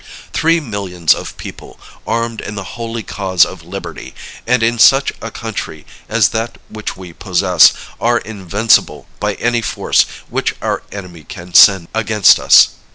[0.33, 4.15] Three millions of people, armed in the holy cause of Liberty,
[4.47, 10.07] and in such a country as that which we possess, are invincible by any force
[10.27, 12.69] which our enemy can send against us.